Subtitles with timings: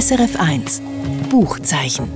[0.00, 0.80] SRF 1
[1.28, 2.08] Buchzeichen.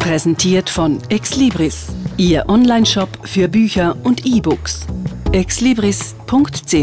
[0.00, 4.84] Präsentiert von Exlibris, Ihr Onlineshop für Bücher und E-Books.
[5.30, 6.74] exlibris.ch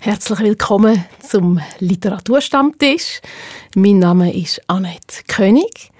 [0.00, 3.20] Herzlich willkommen zum Literaturstammtisch.
[3.76, 5.92] Mein Name ist Annette König.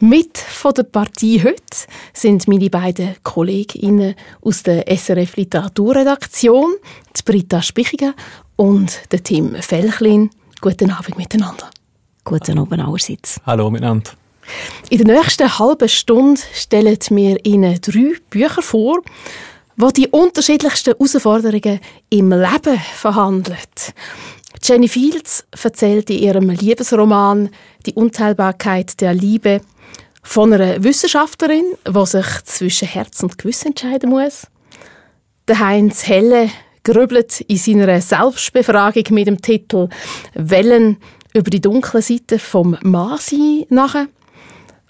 [0.00, 6.74] Mit von der Partie heute sind meine beiden Kolleginnen aus der SRF Literaturredaktion,
[7.16, 8.14] die Britta Spichiger
[8.56, 10.30] und der Tim Felchlin.
[10.60, 11.70] Guten Abend miteinander.
[12.24, 13.40] Guten Abend allerseits.
[13.44, 14.12] Hallo miteinander.
[14.90, 19.00] In der nächsten halben Stunde stellen wir Ihnen drei Bücher vor,
[19.76, 21.80] wo die unterschiedlichsten Herausforderungen
[22.10, 23.58] im Leben verhandeln.
[24.62, 27.50] Jenny Fields erzählt in ihrem Liebesroman
[27.84, 29.60] Die Unteilbarkeit der Liebe
[30.22, 34.46] von einer Wissenschaftlerin, die sich zwischen Herz und Gewissen entscheiden muss.
[35.48, 36.50] Der Heinz Helle
[36.84, 39.88] grübelt in seiner Selbstbefragung mit dem Titel
[40.34, 40.98] Wellen
[41.32, 44.06] über die dunkle Seite vom Masi nach.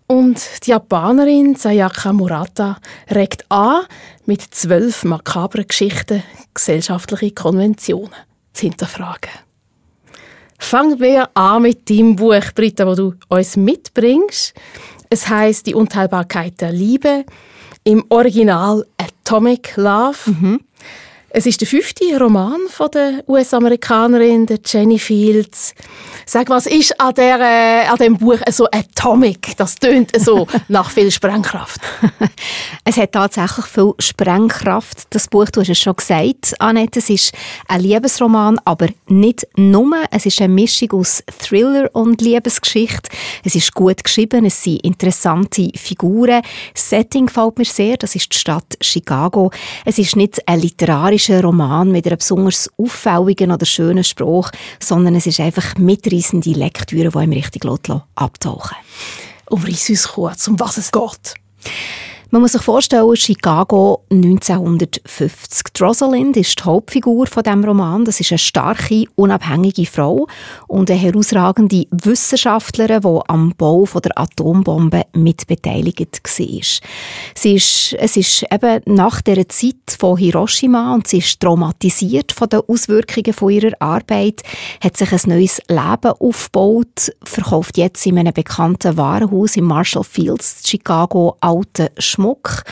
[0.07, 2.77] Und die Japanerin Sayaka Murata
[3.11, 3.85] regt an,
[4.27, 8.15] mit zwölf makabren Geschichten gesellschaftliche Konventionen
[8.53, 9.31] zu hinterfragen.
[10.59, 14.55] Fangen wir an mit deinem Buch, Britta, wo du uns mitbringst.
[15.11, 17.25] Es heißt Die Unteilbarkeit der Liebe.
[17.83, 20.17] Im Original Atomic Love.
[20.27, 20.61] Mhm.
[21.37, 25.75] Es ist der fünfte Roman von der US-Amerikanerin Jenny Fields.
[26.27, 29.57] Sag, was ist an, der, äh, an dem Buch so atomic?
[29.57, 31.81] Das tönt so nach viel Sprengkraft.
[32.85, 35.09] es hat tatsächlich viel Sprengkraft.
[35.11, 37.33] Das Buch, du hast es schon gesagt, Annette, es ist
[37.67, 40.05] ein Liebesroman, aber nicht nur.
[40.13, 43.11] Es ist eine Mischung aus Thriller und Liebesgeschichte.
[43.43, 46.43] Es ist gut geschrieben, es sind interessante Figuren.
[46.73, 49.51] Das Setting gefällt mir sehr, das ist die Stadt Chicago.
[49.85, 54.51] Es ist nicht ein literarischer ist ein Roman mit einem besonders auffälligen oder schönen Spruch,
[54.81, 57.65] sondern es ist einfach mitreißende Lektüre, die einem richtig
[58.15, 58.77] abtauchen
[59.49, 61.35] Umreiss uns kurz, um was es geht.
[62.35, 65.81] Man muss sich vorstellen, Chicago 1950.
[65.81, 68.05] Rosalind ist die Hauptfigur von dem Roman.
[68.05, 70.27] Das ist eine starke, unabhängige Frau
[70.67, 76.91] und eine herausragende Wissenschaftlerin, die am Bau der Atombombe mitbeteiligt war.
[77.37, 82.49] Sie ist, es ist eben nach der Zeit von Hiroshima und sie ist traumatisiert von
[82.49, 84.43] den Auswirkungen von ihrer Arbeit,
[84.83, 90.63] hat sich ein neues Leben aufgebaut, verkauft jetzt in einem bekannten Warenhaus in Marshall Fields,
[90.67, 92.65] Chicago, alte Schmuck Schmuck.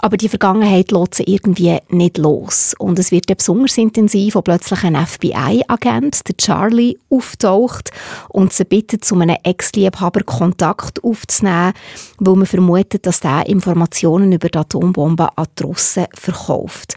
[0.00, 2.74] Aber die Vergangenheit lässt sie irgendwie nicht los.
[2.78, 7.90] Und es wird besonders intensiv, wo plötzlich ein FBI-Agent, der Charlie, auftaucht
[8.28, 11.72] und sie bittet, zu einem Ex-Liebhaber Kontakt aufzunehmen,
[12.18, 16.96] weil man vermutet, dass der Informationen über die Atombombe an die Russen verkauft.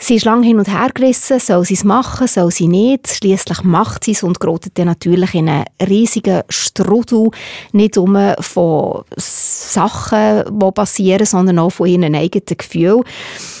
[0.00, 3.08] Sie ist lange hin und her gerissen, soll sie es machen, soll sie nicht.
[3.08, 7.30] Schließlich macht sie es und gerät dann natürlich in einen riesigen Strudel,
[7.72, 13.02] nicht um von Sachen, die passieren, sondern auch von ihren eigenen Gefühlen.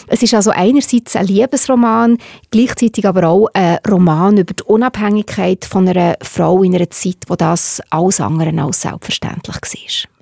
[0.06, 2.18] Es ist also einerseits ein Liebesroman,
[2.50, 7.34] gleichzeitig aber auch ein Roman über die Unabhängigkeit von einer Frau in einer Zeit, wo
[7.34, 10.17] das alles andere als selbstverständlich war.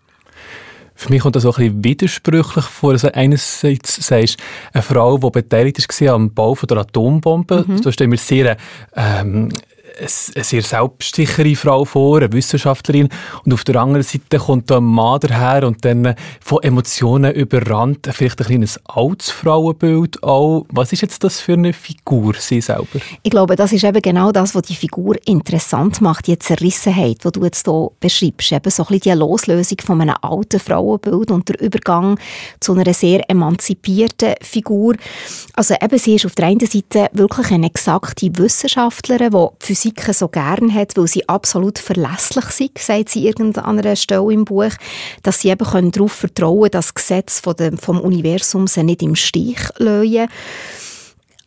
[0.97, 2.93] Für mich kommt das auch ein bisschen widersprüchlich vor.
[2.93, 4.39] Also einerseits sagst
[4.73, 7.83] eine Frau, die beteiligt war am Bau der Atombombe, mhm.
[7.83, 8.57] da stehen wir sehr
[8.97, 9.51] ähm,
[9.99, 13.09] eine sehr selbstsichere Frau vor, eine Wissenschaftlerin.
[13.45, 18.41] Und auf der anderen Seite kommt ein Mann daher und dann von Emotionen überrannt, vielleicht
[18.41, 20.67] ein kleines altes Frauenbild auch.
[20.71, 23.01] Was ist jetzt das für eine Figur, sie selber?
[23.23, 27.31] Ich glaube, das ist eben genau das, was die Figur interessant macht, die Zerrissenheit, die
[27.31, 28.53] du jetzt hier beschreibst.
[28.53, 32.19] Eben so ein bisschen die Loslösung von einem alten Frauenbild und der Übergang
[32.61, 34.95] zu einer sehr emanzipierten Figur.
[35.55, 40.15] Also eben, sie ist auf der einen Seite wirklich eine exakte Wissenschaftlerin, die Physik Physik
[40.15, 44.73] so gern hat, weil sie absolut verlässlich sind, sagt sie irgendeiner Stelle im Buch,
[45.23, 47.43] dass sie eben darauf vertrauen können, dass das Gesetz
[47.81, 50.29] vom Universum sie nicht im Stich lassen.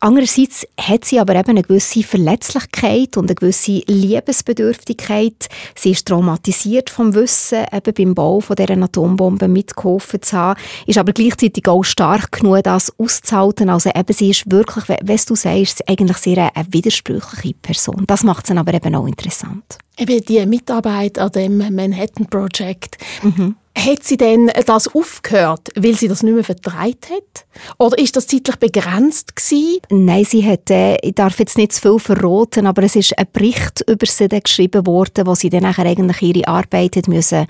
[0.02, 5.48] Andererseits hat sie aber eben eine gewisse Verletzlichkeit und eine gewisse Liebesbedürftigkeit.
[5.76, 10.96] Sie ist traumatisiert vom Wissen, eben beim Bau von dieser Atombombe mitgeholfen zu haben, ist
[10.96, 13.68] aber gleichzeitig auch stark genug, das auszuhalten.
[13.68, 18.04] Also eben, sie ist wirklich, wie du sagst, eigentlich sehr eine widersprüchliche Person.
[18.06, 19.78] Das macht sie aber eben auch interessant.
[19.98, 22.96] Eben die Mitarbeit an dem Manhattan Project.
[23.22, 23.54] Mhm.
[23.80, 27.46] Hat sie denn das aufgehört, weil sie das nicht mehr vertreibt hat?
[27.78, 29.78] Oder ist das zeitlich begrenzt gewesen?
[29.88, 33.26] Nein, sie hat, äh, ich darf jetzt nicht zu viel verraten, aber es ist ein
[33.32, 37.46] Bericht über sie geschrieben worden, wo sie dann eigentlich ihre Arbeit hat müssen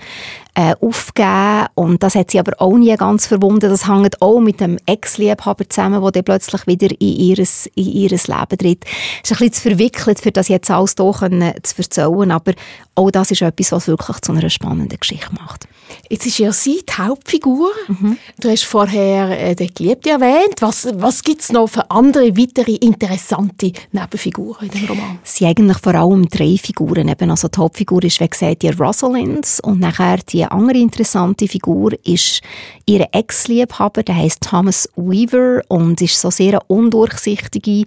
[0.53, 3.69] äh, aufgeben und das hat sie aber auch nie ganz verwunden.
[3.69, 8.27] Das hängt auch mit dem Ex-Liebhaber zusammen, der dann plötzlich wieder in ihres, in ihres
[8.27, 8.85] Leben tritt.
[9.23, 12.53] Es ist ein bisschen zu verwickelt, für das jetzt alles hier zu erzählen, aber
[12.95, 15.67] auch das ist etwas, was wirklich zu einer spannenden Geschichte macht.
[16.09, 17.69] Jetzt ist ja sie die Hauptfigur.
[17.87, 18.17] Mhm.
[18.39, 20.55] Du hast vorher äh, den Geliebten erwähnt.
[20.61, 25.19] Was, was gibt es noch für andere, weitere interessante Nebenfiguren in dem Roman?
[25.23, 27.07] Es sind eigentlich vor allem drei Figuren.
[27.07, 31.91] Eben, also die Hauptfigur ist, wie gesagt, die Rosalind und nachher die andere interessante Figur
[32.03, 32.41] ist
[32.85, 37.85] ihr Ex-Liebhaber, der heißt Thomas Weaver und ist so sehr eine undurchsichtige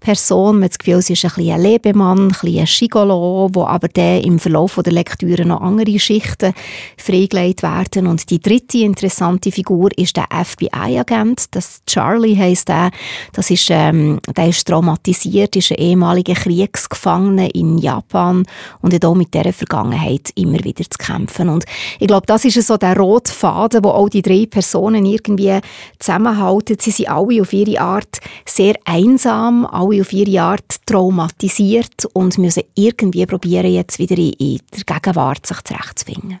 [0.00, 0.56] Person.
[0.56, 3.64] Man hat das Gefühl, sie ist ein bisschen ein Lebemann, ein bisschen ein Gigolo, wo
[3.64, 6.54] aber der im Verlauf der Lektüre noch andere Schichten
[6.96, 8.06] freigelegt werden.
[8.06, 12.90] Und die dritte interessante Figur ist der FBI-Agent, das Charlie heißt er.
[13.32, 18.44] Das ist, ähm, der ist traumatisiert, ist ein ehemaliger Kriegsgefangener in Japan
[18.80, 21.48] und hat auch mit dieser Vergangenheit immer wieder zu kämpfen.
[21.48, 21.64] Und
[21.98, 25.60] ich glaube, das ist so der rote Faden, wo auch die drei Personen irgendwie
[25.98, 26.76] zusammenhalten.
[26.80, 32.64] Sie sind alle auf ihre Art sehr einsam, alle auf ihre Art traumatisiert und müssen
[32.74, 36.38] irgendwie probieren, jetzt wieder in, in der Gegenwart sich zurechtzufinden.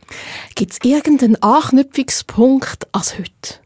[0.54, 3.60] Gibt es irgendeinen Anknüpfungspunkt als heute?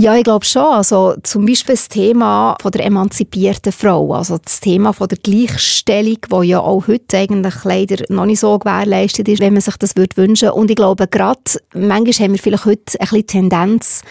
[0.00, 0.62] Ja, ich glaube schon.
[0.62, 6.18] Also zum Beispiel das Thema von der emanzipierten Frau, also das Thema von der Gleichstellung,
[6.28, 9.96] wo ja auch heute eigentlich leider noch nicht so gewährleistet ist, wenn man sich das
[9.96, 10.50] würde wünschen.
[10.50, 11.40] Und ich glaube gerade,
[11.74, 14.02] manchmal haben wir vielleicht heute ein bisschen Tendenz,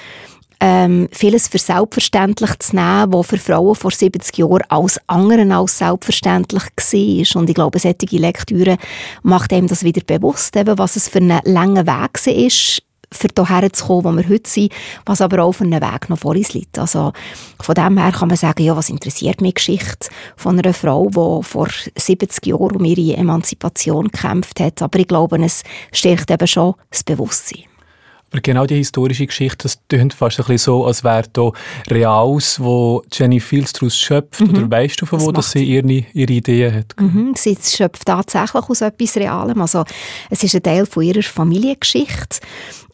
[0.60, 5.78] ähm, vieles für selbstverständlich zu nehmen, was für Frauen vor 70 Jahren als anderen als
[5.78, 7.42] selbstverständlich war.
[7.42, 8.78] Und ich glaube, solche Lektüre
[9.24, 12.82] macht einem das wieder bewusst, eben, was es für einen langen Weg ist,
[13.12, 14.74] für hierher zu kommen, wo wir heute sind,
[15.06, 16.78] was aber auch auf einem Weg noch vor uns liegt.
[16.78, 17.14] Also
[17.62, 21.44] von dem her kann man sagen, ja, was interessiert mich Geschichte von einer Frau, die
[21.44, 24.82] vor 70 Jahren um ihre Emanzipation gekämpft hat.
[24.82, 27.64] Aber ich glaube, es stärkt eben schon das Bewusstsein.
[28.38, 31.52] Aber genau die historische Geschichte, das klingt fast ein bisschen so, als wäre da
[31.90, 34.42] Reals, wo Jenny Fields daraus schöpft.
[34.42, 34.50] Mhm.
[34.52, 36.96] Oder weißt du, von wo das sie ihre, ihre Ideen hat?
[37.00, 37.34] Mhm.
[37.36, 39.60] Sie schöpft tatsächlich aus etwas Realem.
[39.60, 39.86] Also,
[40.30, 42.38] es ist ein Teil von ihrer Familiengeschichte.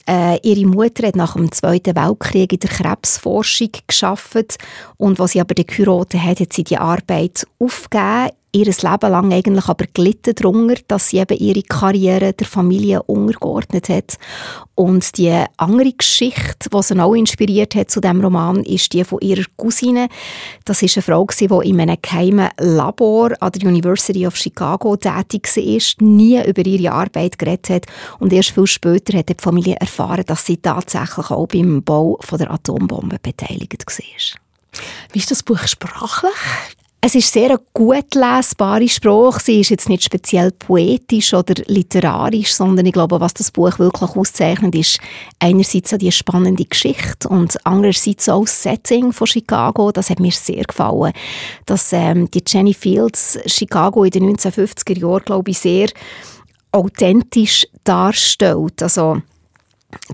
[0.08, 4.58] Äh, ihre Mutter hat nach dem Zweiten Weltkrieg in der Krebsforschung geschafft
[4.96, 9.68] und was sie aber geheiratet hat, hat sie die Arbeit aufgegeben ihr Leben lang eigentlich
[9.68, 14.18] aber gelitten darunter, dass sie eben ihre Karriere der Familie untergeordnet hat.
[14.76, 19.20] Und die andere Geschichte, die sie auch inspiriert hat zu dem Roman, ist die von
[19.22, 20.08] ihrer Cousine.
[20.66, 25.48] Das ist eine Frau, die in einem geheimen Labor an der University of Chicago tätig
[25.56, 27.86] war, nie über ihre Arbeit geredet hat
[28.20, 32.52] und erst viel später hat die Familie erfahren, dass sie tatsächlich auch beim Bau der
[32.52, 34.40] Atombombe beteiligt war.
[35.12, 36.34] Wie ist das Buch sprachlich?
[37.06, 39.42] Es ist sehr eine gut lesbare Sprache.
[39.44, 44.16] Sie ist jetzt nicht speziell poetisch oder literarisch, sondern ich glaube, was das Buch wirklich
[44.16, 45.00] auszeichnet, ist
[45.38, 49.92] einerseits die spannende Geschichte und andererseits auch das Setting von Chicago.
[49.92, 51.12] Das hat mir sehr gefallen.
[51.66, 55.90] Dass ähm, die Jenny Fields Chicago in den 1950er Jahren, glaube ich, sehr
[56.72, 58.82] authentisch darstellt.
[58.82, 59.22] Also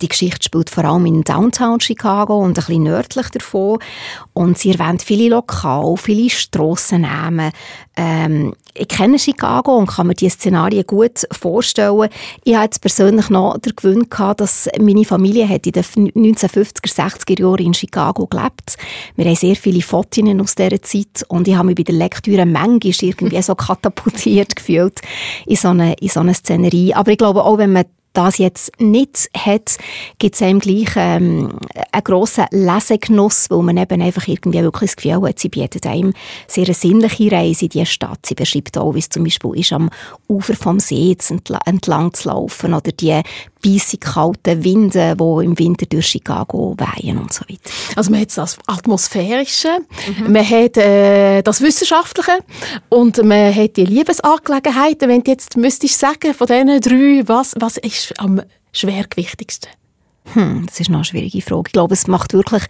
[0.02, 3.80] die Geschichte spielt vor allem in Downtown Chicago und ein bisschen nördlich davon.
[4.34, 7.52] Und sie erwähnt viele Lokale, viele Strassennamen.
[7.96, 12.08] Ähm, ich kenne Chicago und kann mir diese Szenarien gut vorstellen.
[12.44, 16.94] Ich habe jetzt persönlich noch den Gewinn gehabt, dass meine Familie hat in den 1950er,
[16.94, 18.78] 60er Jahren in Chicago gelebt.
[19.16, 22.46] Wir haben sehr viele Fotos aus dieser Zeit und ich habe mich bei der Lektüre
[22.46, 25.02] manchmal irgendwie so katapultiert gefühlt
[25.46, 26.94] in so eine, in so eine Szenerie.
[26.94, 29.78] Aber ich glaube auch, wenn man das jetzt nicht hat,
[30.18, 31.60] gibt es einem gleich ähm,
[31.92, 36.14] einen grossen Lesegenuss, weil man eben einfach irgendwie wirklich das Gefühl hat, sie bietet einem
[36.48, 38.26] sehr eine sinnliche Reise in diese Stadt.
[38.26, 39.90] Sie beschreibt auch, wie es zum Beispiel ist, am
[40.28, 41.16] Ufer vom See
[41.66, 43.22] entlang zu laufen oder die
[43.62, 47.70] bissig kalten Winde, die im Winter durch Chicago wehen und so weiter.
[47.96, 49.80] Also man hat das Atmosphärische,
[50.18, 50.32] mhm.
[50.32, 52.40] man hat äh, das Wissenschaftliche
[52.90, 55.10] und man hat die Liebesangelegenheiten.
[55.10, 59.70] Wenn du jetzt müsstest sagen, von diesen drei, was, was ist am schwergewichtigsten?
[60.34, 61.64] Hm, das ist noch eine schwierige Frage.
[61.68, 62.64] Ich glaube, es macht wirklich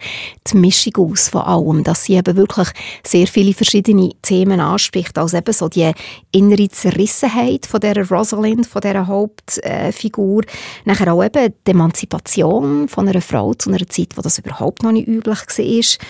[0.50, 2.68] die Mischung aus von allem, dass sie eben wirklich
[3.04, 5.92] sehr viele verschiedene Themen anspricht, als eben so die
[6.32, 10.42] innere Zerrissenheit von der Rosalind, von der Hauptfigur,
[10.84, 14.92] nachher auch eben die Emanzipation von einer Frau zu einer Zeit, wo das überhaupt noch
[14.92, 16.06] nicht üblich war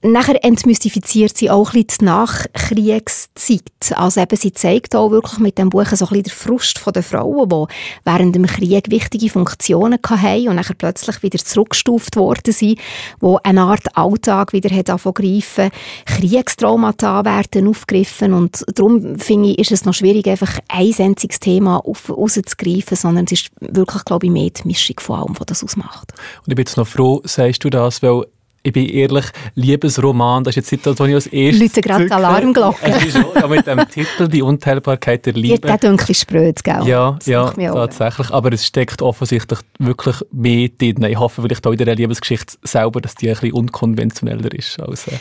[0.00, 3.62] Nachher entmystifiziert sie auch ein bisschen die Nachkriegszeit.
[3.96, 7.48] Also eben, sie zeigt auch wirklich mit dem Buch so ein den Frust der Frauen,
[7.48, 7.74] die
[8.04, 12.78] während dem Krieg wichtige Funktionen hatten und nachher plötzlich wieder zurückgestuft worden sind,
[13.18, 15.70] wo eine Art Alltag wieder hat greifen.
[16.06, 21.78] Kriegstraumata werden aufgegriffen und darum finde ich, ist es noch schwierig, einfach ein einziges Thema
[21.78, 26.12] rauszugreifen, sondern es ist wirklich, glaube ich, mehr die Mischung von allem, was das ausmacht.
[26.44, 28.26] Und ich bin jetzt noch froh, sagst du das, weil
[28.68, 31.60] ich bin ehrlich, Liebesroman, das ist jetzt das, was ich als erstes...
[31.60, 32.92] Leute gerade Alarmglocken.
[32.92, 35.66] Es ist schon, mit dem Titel «Die Unteilbarkeit der Liebe».
[35.66, 36.86] Ja, der dunkle spröd, gell?
[36.86, 38.30] Ja, das ja, tatsächlich.
[38.30, 41.02] Aber es steckt offensichtlich wirklich mehr drin.
[41.04, 45.08] Ich hoffe vielleicht auch in der Liebesgeschichte selber, dass die ein bisschen unkonventioneller ist als...
[45.08, 45.18] Äh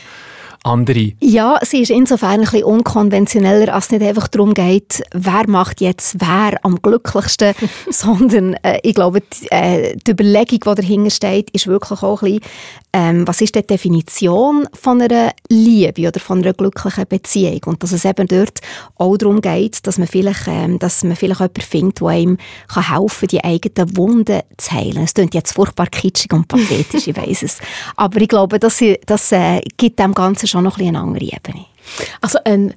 [0.63, 1.13] andere.
[1.19, 5.81] Ja, sie ist insofern ein bisschen unkonventioneller, als es nicht einfach darum geht, wer macht
[5.81, 7.53] jetzt wer am glücklichsten,
[7.89, 12.39] sondern äh, ich glaube, die, äh, die Überlegung, die dahinter steht, ist wirklich auch ein
[12.39, 12.51] bisschen,
[12.93, 17.91] ähm, was ist die Definition von einer Liebe oder von einer glücklichen Beziehung und dass
[17.91, 18.59] es eben dort
[18.95, 22.37] auch darum geht, dass man vielleicht, ähm, dass man vielleicht jemanden findet, der einem
[22.67, 25.03] kann helfen die eigenen Wunden zu heilen.
[25.03, 27.59] Es klingt jetzt furchtbar kitschig und pathetisch, ich weiss es.
[27.95, 31.65] Aber ich glaube, das, das äh, gibt dem Ganzen schon noch ein eine andere Ebene.
[32.21, 32.73] Also ein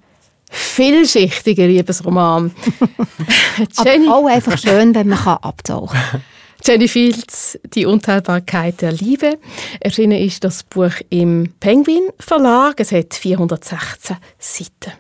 [0.51, 2.55] vielschichtiger Liebesroman.
[3.77, 6.23] Aber auch einfach schön, wenn man abtauchen kann.
[6.65, 9.39] Jenny Fields, Die Unteilbarkeit der Liebe.
[9.81, 12.81] Erschienen ist das Buch im Penguin Verlag.
[12.81, 14.93] Es hat 416 Seiten.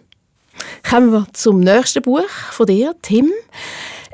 [0.89, 3.31] Kommen wir zum nächsten Buch von dir, Tim.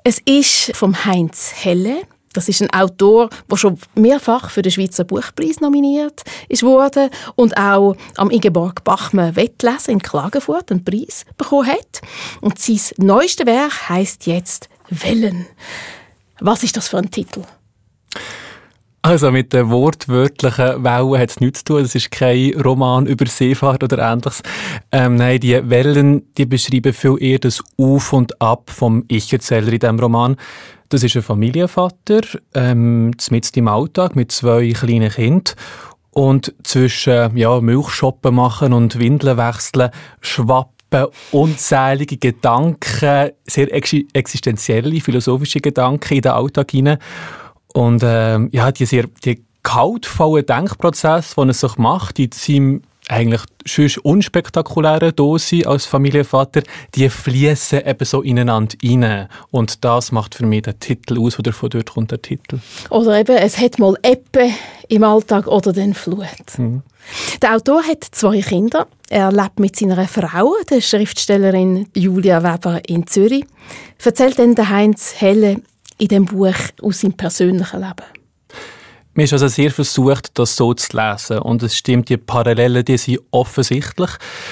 [0.03, 2.03] Es ist vom Heinz Helle.
[2.37, 6.23] Das ist ein Autor, der schon mehrfach für den Schweizer Buchpreis nominiert
[6.61, 12.03] worden und auch am Ingeborg Bachmann Wettlesen in Klagenfurt einen Preis bekommen hat.
[12.43, 15.47] Und sein neuestes Werk heißt jetzt Wellen.
[16.41, 17.43] Was ist das für ein Titel?
[19.07, 21.83] Also mit den wortwörtlichen Wellen hat es nichts zu tun.
[21.83, 24.43] Es ist kein Roman über Seefahrt oder ähnliches.
[24.91, 29.79] Ähm, nein, die Wellen, die beschreiben viel eher das Auf und Ab vom Ich-Erzähler in
[29.79, 30.35] diesem Roman.
[30.89, 32.23] Das ist ein Familienvater,
[32.55, 35.55] ähm, mit im Alltag mit zwei kleinen Kindern.
[36.11, 46.15] Und zwischen ja, Milchschoppen machen und Windeln wechseln schwappen unzählige Gedanken, sehr existenzielle, philosophische Gedanken
[46.15, 46.99] in den Alltag hinein.
[47.77, 53.43] Und ähm, ja, die sehr die kaltvollen Denkprozess, den er sich macht in seinem eigentlich
[53.67, 56.63] schön unspektakuläre Dose als Familienvater,
[56.95, 59.29] die fließen eben so ineinander rein.
[59.51, 62.61] Und das macht für mich den Titel aus, oder von dort kommt der Titel.
[62.89, 64.51] Oder eben, es hat mal Ebbe
[64.89, 66.27] im Alltag oder den Flut.
[66.57, 66.83] Mhm.
[67.43, 68.87] Der Autor hat zwei Kinder.
[69.11, 73.45] Er lebt mit seiner Frau, der Schriftstellerin Julia Weber in Zürich.
[74.03, 75.61] Erzählt dann der Heinz Helle
[75.99, 78.05] in dem Buch aus seinem persönlichen Leben.
[79.17, 81.39] Mir ist also sehr versucht, das so zu lesen.
[81.39, 84.11] Und es stimmt, die Parallelen, die sind offensichtlich.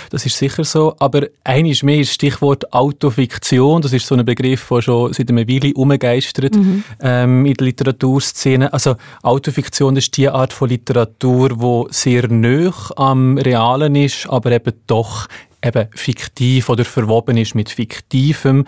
[0.09, 0.97] Das ist sicher so.
[1.01, 3.83] Aber eines mehr ist Stichwort Autofiktion.
[3.83, 6.83] Das ist so ein Begriff, der schon seit einer Weile umgeistert mhm.
[7.01, 8.73] ähm, in der Literaturszene.
[8.73, 14.73] Also Autofiktion ist die Art von Literatur, die sehr nöch am Realen ist, aber eben
[14.87, 15.29] doch
[15.63, 18.65] eben fiktiv oder verwoben ist mit Fiktivem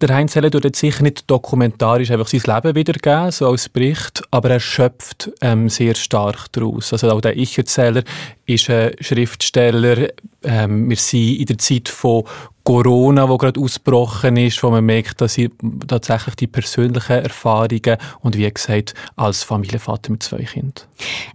[0.00, 4.22] der Heinz Heller tut jetzt sicher nicht dokumentarisch einfach sein Leben wiedergeben, so als Bericht,
[4.30, 6.92] aber er schöpft ähm, sehr stark daraus.
[6.92, 8.02] Also auch der Ich-Erzähler
[8.44, 10.08] ist ein Schriftsteller.
[10.42, 12.24] Ähm, wir sind in der Zeit von
[12.66, 15.50] Corona, wo gerade ausgebrochen ist, wo man merkt, dass sie
[15.86, 20.84] tatsächlich die persönlichen Erfahrungen und wie gesagt als Familienvater mit zwei Kindern.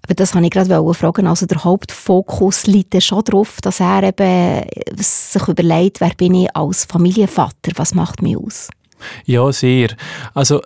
[0.03, 1.27] Aber das habe ich gerade fragen.
[1.27, 6.83] Also der Hauptfokus liegt schon darauf, dass er eben sich überlegt, wer bin ich als
[6.83, 8.69] Familienvater, was macht mich aus?
[9.25, 9.95] Ja, sehr.
[10.33, 10.61] Also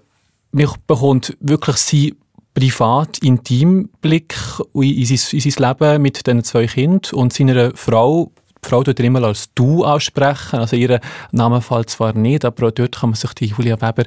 [0.51, 2.15] mich bekommt wirklich sie
[2.55, 4.35] privat, intim Blick
[4.73, 8.31] in sein, in sein Leben mit den zwei Kindern und seiner Frau
[8.65, 10.99] die Frau tut immer als «du» aussprechen, also ihren
[11.31, 14.03] Namen fällt zwar nicht, aber auch dort kann man sich die Julia Weber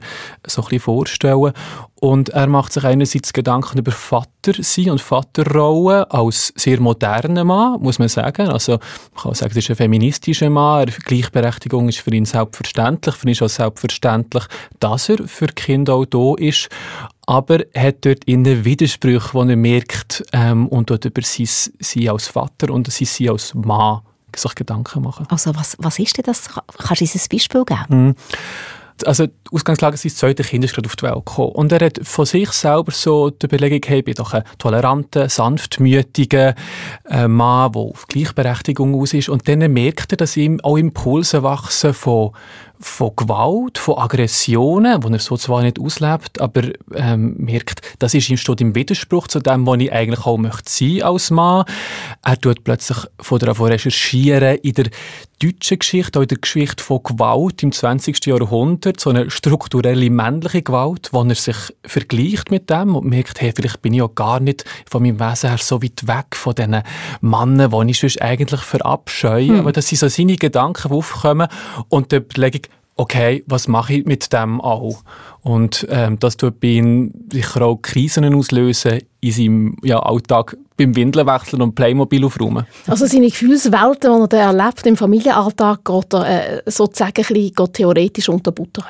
[0.47, 1.53] so ein bisschen vorstellen.
[2.01, 7.81] Und er macht sich einerseits Gedanken über Vater sein und Vaterrolle als sehr moderner Mann,
[7.81, 8.49] muss man sagen.
[8.49, 10.91] Also, man kann sagen, es ist ein feministischer Mann.
[11.05, 13.17] Gleichberechtigung ist für ihn selbstverständlich.
[13.17, 14.45] Für ihn ist auch selbstverständlich,
[14.79, 16.69] dass er für Kinder auch da ist.
[17.27, 21.49] Aber er hat dort innen Widersprüche, die er merkt, ähm, und dort über sein,
[21.81, 24.03] sein als Vater und sein Sein als Mann
[24.37, 25.27] sich Gedanken machen.
[25.29, 26.49] Also was, was ist denn das?
[26.79, 28.07] Kannst du uns ein Beispiel geben?
[28.07, 28.15] Mhm.
[29.05, 31.53] Also die Ausgangslage ist, sein zweites Kind ist gerade auf die Welt gekommen.
[31.53, 35.29] Und er hat von sich selber so die Überlegung, hey, ich bin doch ein toleranter,
[35.29, 36.55] sanftmütiger
[37.09, 39.29] äh, Mann, der auf Gleichberechtigung aus ist.
[39.29, 42.33] Und dann merkt er, dass ihm auch Impulse wachsen von
[42.81, 46.63] von Gewalt, von Aggressionen, die er so zwar nicht auslebt, aber
[46.95, 50.71] ähm, merkt, das ist ihm steht im Widerspruch zu dem, was ich eigentlich auch möchte
[50.71, 51.65] sein als Mann.
[52.25, 54.91] Er tut plötzlich von der recherchieren in der
[55.41, 58.27] deutschen Geschichte, auch in der Geschichte von Gewalt im 20.
[58.27, 63.53] Jahrhundert, so eine strukturelle männliche Gewalt, wo er sich vergleicht mit dem und merkt, hey,
[63.55, 66.83] vielleicht bin ich ja gar nicht von meinem Wesen her so weit weg von diesen
[67.21, 69.49] Männern, die ich sonst eigentlich verabscheue.
[69.49, 69.61] Hm.
[69.61, 71.49] Aber das sind so seine Gedanken, die aufkommen
[71.89, 72.63] und die Überlegung,
[72.99, 75.03] okay, was mache ich mit dem auch?
[75.43, 80.95] Und ähm, das tut bei ihm sicher auch Krisen auslösen in seinem ja, Alltag beim
[80.95, 82.67] Windeln wechseln und Playmobil aufräumen.
[82.87, 88.29] Also seine Gefühlswelten, die er erlebt im Familienalltag, geht er äh, sozusagen ein bisschen theoretisch
[88.29, 88.85] unterbuttern.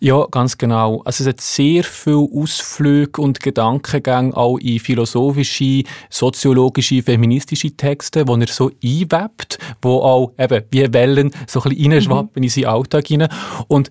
[0.00, 1.02] Ja, ganz genau.
[1.04, 8.36] Also es hat sehr viele Ausflüge und Gedankengänge auch in philosophische, soziologische, feministische Texte, wo
[8.36, 12.44] er so einwebt, wo auch eben wie Wellen so ein bisschen reinschwappen mhm.
[12.44, 13.28] in seinen Alltag hinein.
[13.68, 13.90] Und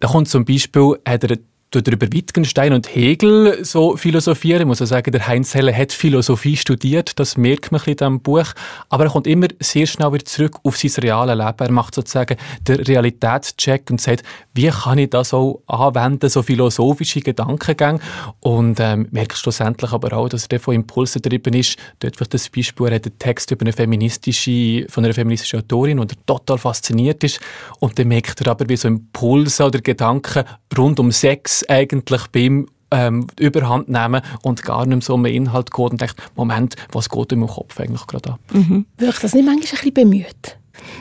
[0.00, 1.38] da kommt zum Beispiel, hat er
[1.74, 4.60] über Wittgenstein und Hegel so philosophieren.
[4.62, 8.20] Ich muss auch sagen, der Heinz Heller hat Philosophie studiert, das merkt man in diesem
[8.20, 8.46] Buch.
[8.88, 11.56] Aber er kommt immer sehr schnell wieder zurück auf sein reales Leben.
[11.58, 12.36] Er macht sozusagen
[12.66, 14.22] den Realitätscheck und sagt,
[14.54, 18.00] wie kann ich das auch anwenden, so philosophische Gedankengänge.
[18.40, 21.76] Und ähm, merkt schlussendlich aber auch, dass er von Impulsen getrieben ist.
[22.00, 25.98] Dort wird das Beispiel, er hat einen Text über eine feministische, von einer feministischen Autorin,
[25.98, 27.40] und er total fasziniert ist.
[27.80, 30.44] Und dann merkt er aber, wie so Impulse oder Gedanken
[30.76, 35.70] rund um Sex eigentlich beim ähm, überhand nehmen und gar nicht so um den Inhalt
[35.70, 38.40] geht und denkt, Moment, was geht in meinem Kopf eigentlich gerade ab?
[38.52, 38.86] Mhm.
[38.98, 40.58] Wirkt das nicht manchmal ein bisschen bemüht?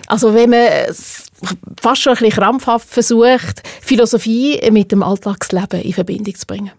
[0.07, 0.69] Also wenn man
[1.81, 6.71] fast schon ein bisschen krampfhaft versucht, Philosophie mit dem Alltagsleben in Verbindung zu bringen?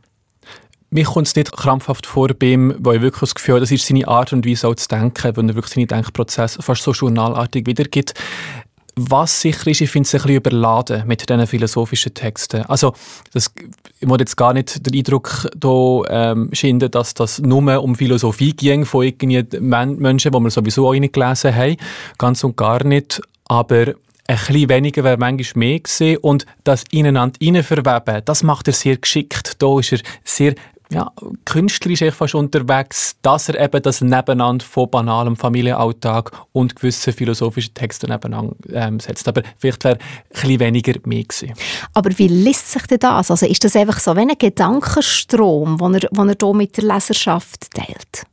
[0.90, 3.70] Mir kommt es nicht krampfhaft vor bei ihm, weil ich wirklich das Gefühl habe, das
[3.70, 6.92] ist seine Art und Weise auch zu denken, wenn er wirklich seine Denkprozesse fast so
[6.92, 8.12] journalartig wiedergibt.
[8.94, 12.62] Was sicher ist, ich finde es ein bisschen überladen mit diesen philosophischen Texten.
[12.66, 12.92] Also,
[13.32, 13.50] das,
[14.00, 18.52] ich muss jetzt gar nicht den Eindruck hier ähm, schinden, dass das nur um Philosophie
[18.52, 21.76] ging von irgendwie Menschen, die wir sowieso auch nicht gelesen haben.
[22.18, 23.22] Ganz und gar nicht.
[23.46, 23.94] Aber
[24.26, 26.18] ein bisschen weniger wäre manchmal mehr gewesen.
[26.18, 29.54] Und das ineinander verweben, das macht er sehr geschickt.
[29.62, 30.54] Da ist er sehr
[30.92, 31.10] ja,
[31.44, 37.74] künstlerisch ist fast unterwegs, dass er eben das Nebeneinander von banalem Familienalltag und gewissen philosophischen
[37.74, 39.26] Texten nebeneinander ähm, setzt.
[39.28, 39.98] Aber vielleicht wäre
[40.42, 41.54] ein weniger mehr gewesen.
[41.94, 43.30] Aber wie liest sich denn das?
[43.30, 46.84] Also ist das einfach so wie ein Gedankenstrom, den er, den er hier mit der
[46.84, 48.26] Leserschaft teilt?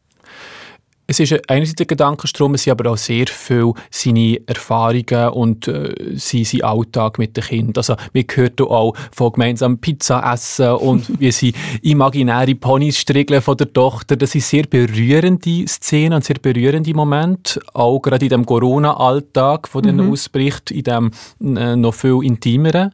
[1.09, 5.91] Es ist einerseits ein Gedankenstrom, es sind aber auch sehr viel seine Erfahrungen und äh,
[6.13, 7.77] sein, Alltag mit den Kindern.
[7.77, 13.57] Also, wir hören auch von gemeinsamen Pizza essen und wie sie imaginäre Ponys strickeln von
[13.57, 14.17] der Tochter.
[14.17, 17.59] Das sind sehr berührende Szenen und sehr berührende Momente.
[17.73, 19.97] Auch gerade in dem Corona-Alltag, der mhm.
[19.97, 21.11] dann ausbricht, in dem
[21.57, 22.93] äh, noch viel intimeren.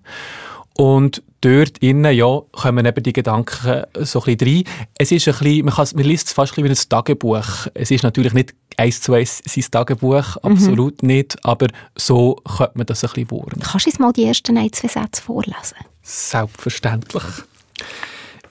[0.77, 4.89] Und dort innen, ja, kommen eben die Gedanken so ein bisschen rein.
[4.97, 7.67] Es ist ein bisschen, man, kann, man liest es fast ein bisschen wie ein Tagebuch.
[7.73, 10.51] Es ist natürlich nicht eins zu eins sein Tagebuch, mhm.
[10.51, 11.07] absolut mhm.
[11.07, 13.59] nicht, aber so könnte man das ein bisschen wahren.
[13.61, 15.77] Kannst du uns mal die ersten ein, zwei Sätze vorlesen?
[16.01, 17.23] Selbstverständlich.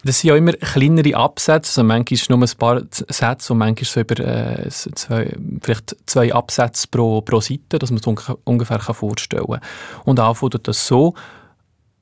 [0.04, 4.00] Das sind ja immer kleinere Absätze, also manchmal nur ein paar Sätze und manchmal so
[4.00, 9.60] über äh, zwei, vielleicht zwei Absätze pro, pro Seite, dass man es ungefähr vorstellen kann.
[10.04, 11.14] Und anfangen das so,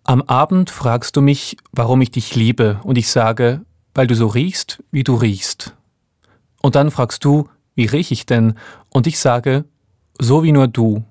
[0.05, 3.63] am Abend fragst du mich, warum ich dich liebe, und ich sage,
[3.95, 5.75] weil du so riechst, wie du riechst.
[6.61, 8.55] Und dann fragst du, wie riech ich denn?
[8.89, 9.65] Und ich sage,
[10.21, 11.05] so wie nur du.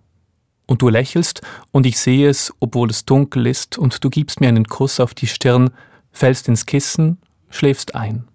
[0.67, 4.47] Und du lächelst, und ich sehe es, obwohl es dunkel ist, und du gibst mir
[4.47, 5.71] einen Kuss auf die Stirn,
[6.11, 7.17] fällst ins Kissen,
[7.49, 8.27] schläfst ein.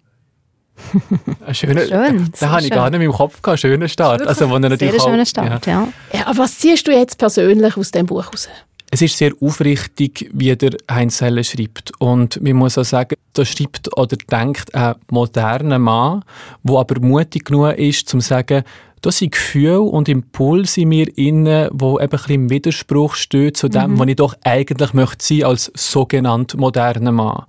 [1.45, 3.59] Ein schöner, schön, da, da habe ich gar nicht im Kopf gehabt.
[3.59, 4.21] Schöner Start.
[4.21, 5.87] Also, wenn er natürlich Sehr schöner Start, ja.
[6.11, 6.19] ja.
[6.19, 6.27] ja.
[6.27, 8.47] Aber was ziehst du jetzt persönlich aus dem Buch heraus?
[8.89, 11.91] Es ist sehr aufrichtig, wie der Heinz Heller schreibt.
[11.99, 16.23] Und man muss auch sagen, da schreibt oder denkt ein moderner Mann,
[16.63, 18.63] der aber mutig genug ist, zum zu sagen,
[19.01, 23.53] da sind Gefühle und Impulse in mir inne, wo eben ein bisschen im Widerspruch stehen
[23.53, 23.99] zu dem, mhm.
[23.99, 27.43] was ich doch eigentlich möchte sein als sogenannt moderner Mann.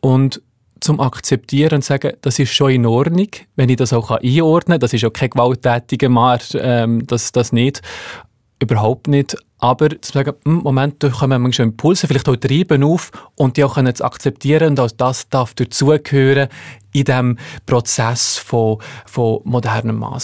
[0.00, 0.40] Und
[0.80, 4.80] zum Akzeptieren und sagen, das ist schon in Ordnung, wenn ich das auch einordnen kann.
[4.80, 7.82] Das ist auch kein gewalttätiger Mann, ähm, das, das nicht.
[8.60, 9.36] Überhaupt nicht.
[9.58, 13.64] Aber zu sagen, hm, Moment, da kommen manchmal Impulse, vielleicht auch Trieben auf und die
[13.64, 16.48] auch können zu akzeptieren und auch das darf dazugehören
[16.92, 20.18] in diesem Prozess von, von modernem Mann.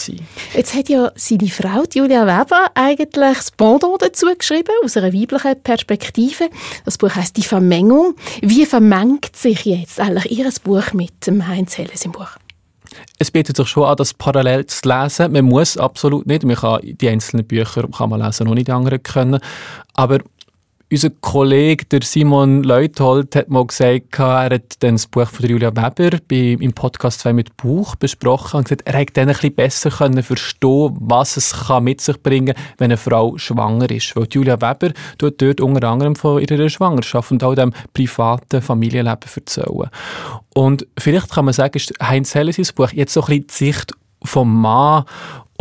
[0.54, 5.62] Jetzt hat ja seine Frau, Julia Weber, eigentlich das Pendant dazu geschrieben, aus einer weiblichen
[5.62, 6.48] Perspektive.
[6.84, 8.14] Das Buch heißt «Die Vermengung».
[8.40, 12.38] Wie vermengt sich jetzt eigentlich Ihr Buch mit dem Heinz Helles im Buch?
[13.18, 15.32] Es bietet sich schon an, das parallel zu lesen.
[15.32, 16.44] Man muss absolut nicht.
[16.44, 19.38] Man kann die einzelnen Bücher kann man lesen, ohne die anderen können.
[19.94, 20.18] Aber
[20.92, 25.74] unser Kollege, der Simon Leuthold, hat mal gesagt, er hat dann das Buch von Julia
[25.74, 29.90] Weber im Podcast «Zwei mit Buch» besprochen und gesagt, er hätte dann ein bisschen besser
[29.90, 34.14] können verstehen was es kann mit sich bringen kann, wenn eine Frau schwanger ist.
[34.14, 39.30] Weil Julia Weber tut dort unter anderem von ihrer Schwangerschaft und auch dem privaten Familienleben
[39.34, 39.88] erzählen.
[40.54, 43.54] Und vielleicht kann man sagen, ist Heinz Helle sein Buch jetzt so ein bisschen die
[43.54, 43.92] Sicht
[44.24, 45.04] vom Mann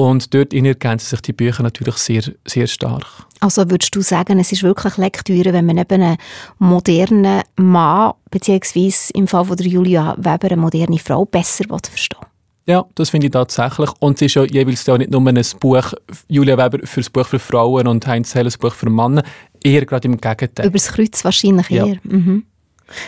[0.01, 3.05] und dort ergänzen sich die Bücher natürlich sehr, sehr stark.
[3.39, 6.17] Also würdest du sagen, es ist wirklich Lektüre, wenn man eben einen
[6.59, 12.25] modernen Mann, beziehungsweise im Fall von der Julia Weber eine moderne Frau, besser verstehen
[12.67, 13.89] ja, das finde ich tatsächlich.
[13.99, 15.93] Und es ist ja jeweils auch nicht nur ein Buch,
[16.27, 19.23] Julia Weber für das Buch für Frauen und Heinz Hell das Buch für Männer,
[19.63, 20.67] eher gerade im Gegenteil.
[20.67, 21.87] Über das Kreuz wahrscheinlich eher.
[21.87, 21.95] Ja.
[22.03, 22.45] Mhm.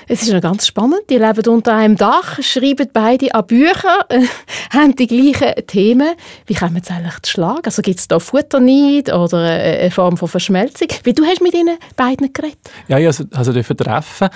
[0.08, 1.02] Es ist noch ganz spannend.
[1.10, 4.06] Die leben unter einem Dach, schreiben beide an Bücher,
[4.72, 6.16] haben die gleichen Themen.
[6.46, 7.62] Wie kommen sie eigentlich zu schlagen?
[7.66, 10.88] Also gibt es da Futterneid oder eine Form von Verschmelzung?
[11.04, 12.58] Wie du hast mit ihnen beiden geredet?
[12.88, 14.30] Ja, ich also, also treffen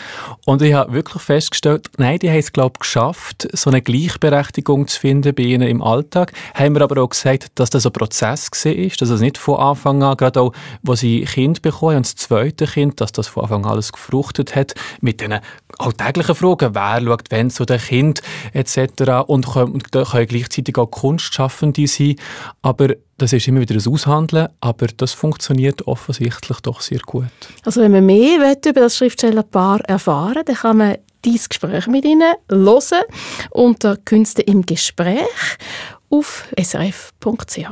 [0.46, 4.88] und ich habe wirklich festgestellt, nein, die haben es glaube ich geschafft, so eine Gleichberechtigung
[4.88, 6.34] zu finden bei ihnen im Alltag.
[6.54, 10.04] Haben wir aber auch gesagt, dass das ein Prozess war, dass es nicht von Anfang
[10.04, 13.66] an, gerade auch, wo sie Kind bekommen und das zweite Kind, dass das von Anfang
[13.66, 15.37] an alles gefruchtet hat mit den
[15.78, 18.22] alltäglichen Fragen, wer schaut wenn zu den Kind
[18.54, 19.28] etc.
[19.28, 22.16] und können, können gleichzeitig auch Kunstschaffende sein,
[22.62, 27.26] aber das ist immer wieder ein Aushandeln, aber das funktioniert offensichtlich doch sehr gut.
[27.66, 32.06] Also wenn man mehr will über das Schriftstellerpaar erfahren dann kann man dieses Gespräch mit
[32.06, 33.04] ihnen hören
[33.52, 35.58] unter Künste im Gespräch
[36.10, 37.70] auf srf.ch.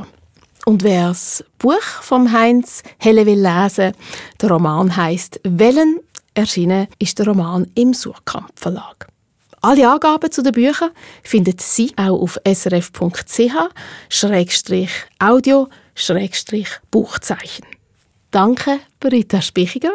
[0.65, 3.93] Und wer das Buch von Heinz Helle will lesen,
[4.41, 5.99] der Roman heißt Wellen
[6.35, 9.07] Erschienen ist der Roman im Surkamp Verlag.
[9.61, 10.91] Alle Angaben zu den Büchern
[11.23, 12.99] findet Sie auch auf srf.ch-audio
[16.91, 17.65] Buchzeichen.
[18.29, 19.93] Danke, Britta Spichiger.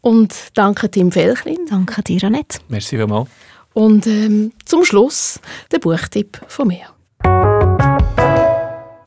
[0.00, 1.66] Und danke, Tim Felchlin.
[1.68, 2.58] Danke dir, Annette.
[2.68, 3.28] Merci vielmals.
[3.74, 5.38] Und ähm, zum Schluss
[5.70, 6.86] der Buchtipp von mir.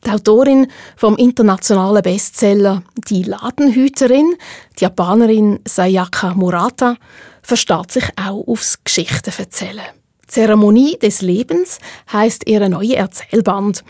[0.08, 4.36] Die Autorin vom internationalen Bestseller Die Ladenhüterin,
[4.78, 6.96] die Japanerin Sayaka Murata,
[7.42, 9.84] versteht sich auch aufs Geschichtenverzählen.
[10.26, 11.78] Zeremonie des Lebens
[12.10, 13.84] heißt ihre neue Erzählband.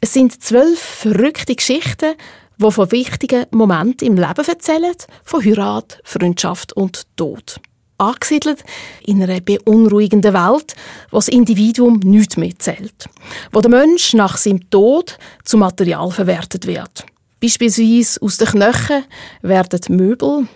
[0.00, 2.14] Es sind zwölf verrückte Geschichten,
[2.58, 7.60] die von wichtigen Momenten im Leben erzählen, von Heirat, Freundschaft und Tod
[8.00, 8.64] angesiedelt
[9.04, 10.74] in einer beunruhigenden Welt,
[11.10, 13.08] wo das Individuum nichts mehr zählt.
[13.52, 17.04] Wo der Mensch nach seinem Tod zu Material verwertet wird.
[17.40, 19.04] Beispielsweise aus den Knochen
[19.42, 20.46] werden Möbel,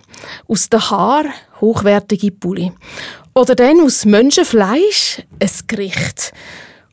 [0.47, 2.71] aus den Haaren hochwertige Pulli.
[3.33, 6.31] Oder dann aus Menschenfleisch ein Gericht.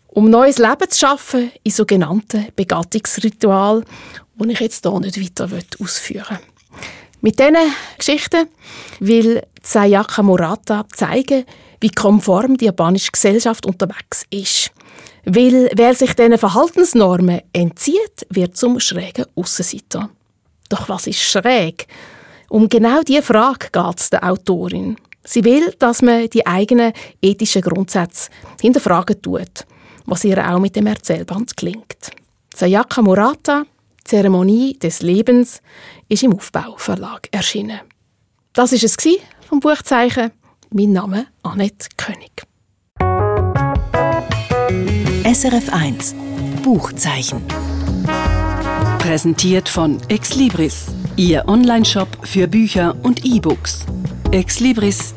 [0.08, 3.84] Um neues Leben zu schaffen in sogenannten Begattungsritual,
[4.36, 5.48] das ich jetzt hier nicht weiter
[5.80, 6.51] ausführen will.
[7.24, 7.56] Mit diesen
[7.98, 8.48] Geschichten
[8.98, 11.44] will Sayaka Murata zeigen,
[11.80, 14.72] wie konform die japanische Gesellschaft unterwegs ist.
[15.24, 20.10] Weil wer sich diesen Verhaltensnormen entzieht, wird zum schrägen Aussenseiter.
[20.68, 21.86] Doch was ist schräg?
[22.48, 24.96] Um genau diese Frage geht es der Autorin.
[25.22, 28.30] Sie will, dass man die eigenen ethischen Grundsätze
[28.60, 29.64] hinterfragen tut,
[30.06, 32.10] was ihr auch mit dem Erzählband gelingt.
[32.52, 33.64] Sayaka Murata
[34.04, 35.60] Zeremonie des Lebens
[36.08, 37.80] ist im Aufbauverlag erschienen.
[38.52, 38.96] Das ist es
[39.48, 40.30] vom Buchzeichen.
[40.70, 42.42] Mein Name Annette König.
[45.24, 46.14] SRF 1
[46.62, 47.42] Buchzeichen.
[48.98, 50.86] Präsentiert von Exlibris,
[51.16, 53.86] Ihr Onlineshop für Bücher und E-Books.
[54.30, 55.12] exlibris.ch